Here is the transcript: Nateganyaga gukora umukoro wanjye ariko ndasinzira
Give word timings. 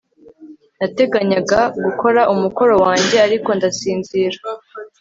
Nateganyaga 0.79 1.61
gukora 1.83 2.21
umukoro 2.33 2.73
wanjye 2.85 3.15
ariko 3.27 3.49
ndasinzira 3.57 4.37